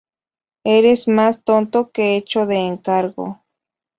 [0.63, 3.43] Eres más tonto que hecho de encargo